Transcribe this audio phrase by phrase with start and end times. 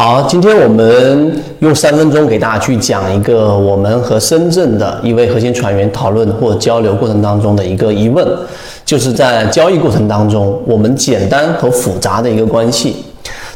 [0.00, 8.24] 好，今天我们用三分钟给大家去讲一个我们和深圳的一位核心船员讨论或交流过程当中的一个疑问，
[8.84, 13.06] 就是在交易过程当中，我们简单和复杂的一个关系。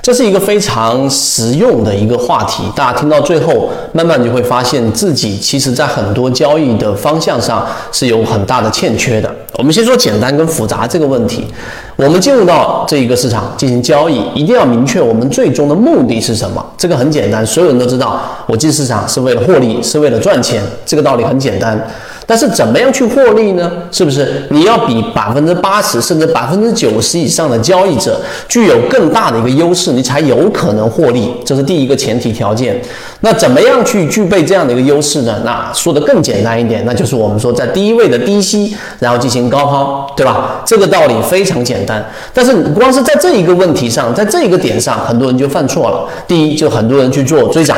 [0.02, 9.32] 这是一个非常实用的一个话题，大家听到最后，慢慢就会发现自己其实在很多交易的方向上是有很大的欠缺的。
[9.58, 11.46] 我们先说简单跟复杂这个问题。
[11.94, 16.64] 我们进入到这一个市场进行交易，一定要明确我们最终的目的是什么。
[16.76, 21.80] 这个很简单，所有人都知道，我进市场是为了获利，是为了赚钱，这个道理很简单。
[22.26, 23.70] 但是怎么样去获利呢？
[23.90, 31.32] 是不是你要比百分之八十甚至百分之九十以上的交易者具有更大的一个优势，你才有可能获利？
[31.44, 32.80] 这是第一个前提条件。
[33.20, 35.40] 那怎么样去具备这样的一个优势呢？
[35.44, 40.62] 那说的更简单一点，那就是我们说在低位的低吸，然后进行高抛，对吧？
[40.64, 42.04] 这个道理非常简单。
[42.32, 46.08] 但是光是在这一个问题上，在这一个点上，很多人就犯错了。
[46.26, 47.76] 第一，就很多人去做追涨。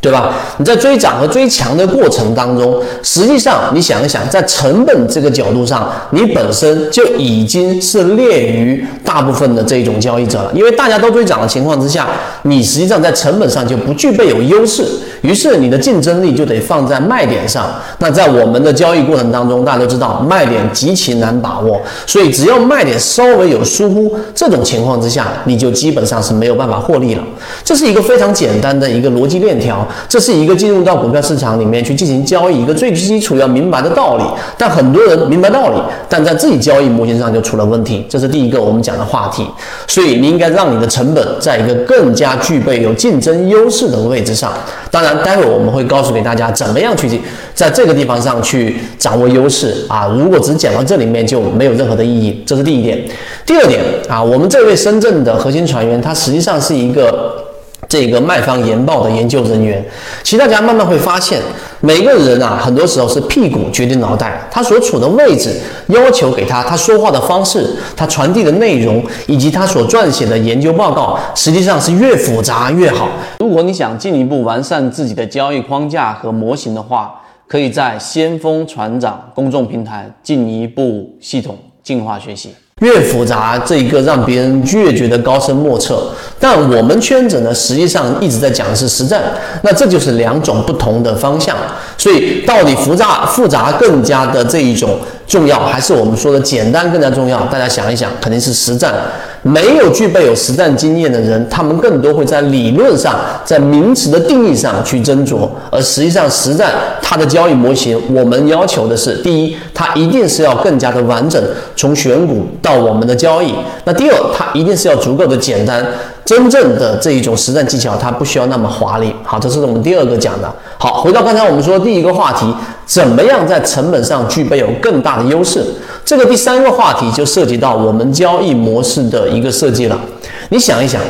[0.00, 0.32] 对吧？
[0.58, 10.52] 你在追涨和追强的过程当中，实际上你想一想，在成本这个角度上，你本身就已经是劣于大部分的这种交易者了。
[10.54, 12.06] 因为大家都追涨的情况之下，
[12.42, 14.84] 你实际上在成本上就不具备有优势，
[15.22, 17.66] 于是你的竞争力就得放在卖点上。
[18.00, 27.24] 那在我们的交易过程当中，大家都知道卖点极其难把握，所以只要卖点稍微有疏忽，这种情况之下，你就基本上是没有办法获利了。
[27.64, 29.86] 这是一个非常简单的一个逻辑链条。
[30.06, 34.24] 这是一个进入到股票市场里面去进行交易一个最基础要明白的道理，
[34.58, 38.04] 但很多人明白道理，但在自己交易模型上就出了问题。
[38.08, 39.46] 这是第一个我们讲的话题，
[39.86, 44.52] 所以你应该让你的成本在一个更加具备有竞争优势的位置上。
[44.90, 47.20] 当然，待会我们会告诉给大家怎么样去
[47.54, 50.08] 在这个地方上去掌握优势啊。
[50.18, 52.42] 如果只讲到这里面就没有任何的意义。
[52.44, 53.02] 这是第一点。
[53.46, 57.44] 第二点啊，我们这位深圳的核心船员，他实际上是一个。
[57.88, 59.82] 这个卖方研报的研究人员，
[60.22, 61.40] 其实大家慢慢会发现，
[61.80, 65.54] 每个人啊，很多时候是屁股决定脑袋，他所处的位置
[65.88, 73.08] 要求给他，他说话的方式，他传递的内容，以及他所撰写的研究报告，实际上是越复杂越好。
[73.38, 77.14] 如果你想进一步完善自己的交易框架和模型的话，
[77.46, 82.54] 可以在先锋船长公众平台进一步系统进化学习。
[82.80, 86.10] 越复杂，这一个让别人越觉得高深莫测。
[86.38, 89.22] 但我们圈子呢，实际上一直在讲的是实战，
[89.62, 91.56] 那这就是两种不同的方向。
[91.96, 97.38] 所以，到底复杂复杂更加的这一种重要，还是我们说的简单更加重要？
[97.42, 98.94] 大家想一想，肯定是实战。
[99.42, 106.72] 没有具备有实战经验的人，他们更多会在理论上，在名词的定义上去斟酌，而实际上实战
[107.02, 111.40] 它的交易模型，我们要求的是：第一，它一定是要更加的完整，
[111.76, 113.52] 从选股到我们的交易；
[113.84, 115.86] 那第二，它一定是要足够的简单。
[116.24, 119.14] 真正的这一种实战技巧，它不需要那么华丽。
[119.22, 120.52] 好，这是我们第二个讲的。
[120.76, 122.44] 好，回到刚才我们说第一个话题，
[122.88, 125.62] 怎么样在成本上具备有更大的优势？
[126.04, 130.00] 这个第三个话题就涉及到我们交易模式的一个设计了。
[130.48, 131.00] 你想一想。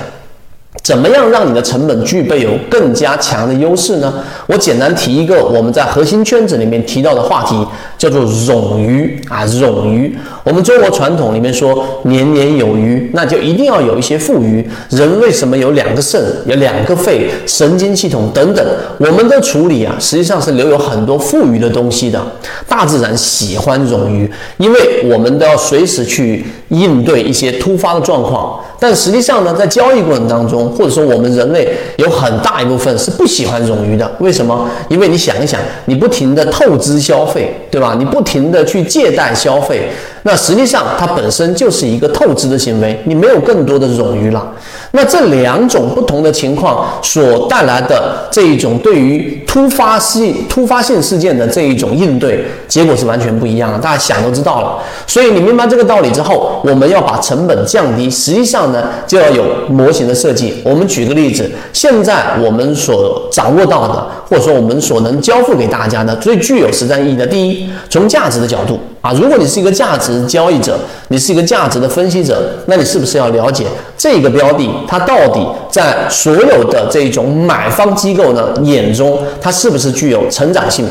[0.82, 4.12] 怎么样让你的成本具备有更加强的优势呢？
[4.46, 10.14] 我简单提一个我们在核心圈子里面提到的话题，叫做冗余啊，冗余。
[10.44, 14.66] 我们中国传统里面说年年有余，那就一定要有一些富余。
[14.90, 18.64] 人为什么有两个肾、有两个肺、神经系统等等？
[18.98, 22.20] 我们的处理啊，实际上是留有很多富余的东西的。
[22.68, 28.60] 大自然喜欢冗余，因为我们都要随时去应对一些突发的状况。
[28.80, 34.08] 但实际上呢，在交易过程当中，或者说我们人类有很大一部分是不喜欢冗余的。
[34.20, 34.68] 为什么？
[34.88, 37.96] 因为你想一想，你不停的透支消费，对吧？
[37.98, 39.88] 你不停的去借贷消费，
[40.22, 44.52] 那实际上它本身就是一个透支的行为，你没有更多的冗余了。
[44.92, 53.78] 那这两种不同的情况所带来的这一种对于突发性突发性事件的这一种应对，结果是完全不一样的。
[53.78, 54.78] 大家想都知道了。
[55.06, 60.54] 所以你明白这个道理之后，我们要把成本降低，实际上呢，就要有模型的设计。
[60.64, 68.80] 我们举个例子，现在我们所掌握到的，或者说我们所能交付给大家的最具有实战意义的，第一，从价值的角度。
[69.00, 70.78] 啊，如果你是一个价值交易者，
[71.08, 73.64] 你是一个价值的分析者，那你是不是要了解
[73.96, 80.86] 这个标的它到底在所有的这种买方机构呢眼中，它是不是具有成长性？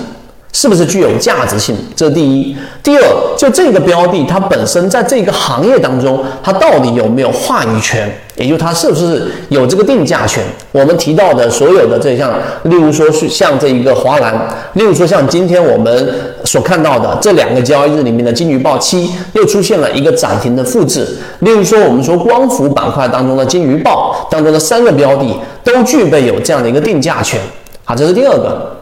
[0.57, 1.75] 是不是具有价值性？
[1.95, 2.57] 这是第一。
[2.81, 3.03] 第二，
[3.37, 8.11] 就这个标的它本身在这个行业当中，它到底有没有话语权？
[8.37, 10.43] 也就它是不是有这个定价权？
[10.71, 12.33] 我们提到的所有的这项，
[12.63, 14.33] 例如说是像这一个华兰，
[14.73, 16.11] 例如说像今天我们
[16.43, 21.07] 所看到的这两个交易日里面的金鱼报七又出现了一个涨停的复制。
[21.41, 27.39] 例如说我们说光伏板块当中的金鱼报当中的三个标的都具备有这样的一个定价权。
[27.83, 28.75] 好，这是第二个。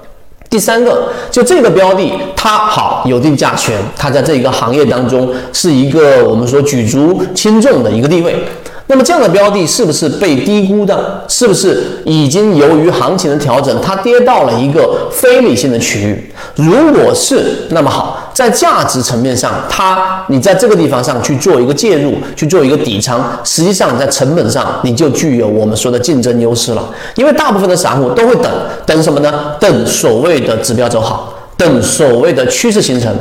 [0.50, 8.46] 第三个，就这个标的，它好有定价权，它在这一个行业当中是一个我们说举足轻重的一个地位。
[8.88, 11.24] 那么这样的标的是不是被低估的？
[11.28, 16.34] 是不是已经由于行情的调整，它跌到了一个非理性的区域？
[16.56, 26.88] 如果是，那么好，在价值层面上，它你在这个地方上去做一个介入，去做一个底仓，实际上在成本上你就具有我们说的竞争优势了。
[27.16, 28.52] 因为大部分的散户都会等
[28.86, 29.54] 等什么呢？
[29.60, 33.12] 等所谓的指标走好，等所谓的趋势形成。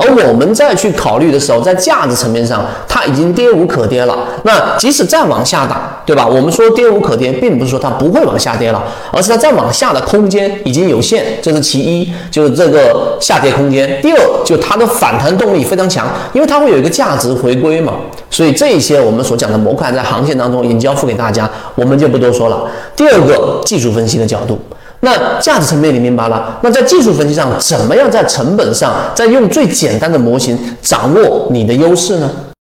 [0.00, 4.16] 而我们再去考虑的时候，在价值层面上，它已经跌无可跌了。
[4.44, 6.26] 那即使再往下打，对吧？
[6.26, 8.82] 我们说跌无可跌，并不是说它不会往下跌了，
[9.12, 14.00] 而是它再往下的空间已经有限，这是其一，就是这个下跌空间。
[14.00, 17.94] 第二，就它的反弹动力非常强，因为它会有一个价值回归嘛。
[18.30, 22.62] 所以这一些我们所讲的模块在航线当中已经交付给大家，我们就不多说了。
[22.96, 24.58] 第二个，技术分析的角度。
[25.00, 26.58] 那价值层面你明白了？
[26.62, 32.30] 那在技术分析上，怎么样在成本上，在用最简单的模型掌握你的优势呢？